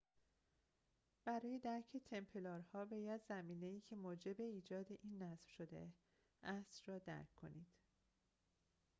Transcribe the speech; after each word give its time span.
برای 1.25 1.59
درک 1.59 1.97
تمپلارها 2.05 2.85
باید 2.85 3.21
زمینه 3.29 3.65
ای 3.65 3.81
که 3.81 3.95
موجب 3.95 4.41
ایجاد 4.41 4.85
این 5.03 5.23
نظم 5.23 5.47
شده 5.57 5.87
است 6.43 6.89
را 6.89 6.99
درک 6.99 7.35
کنید 7.35 7.67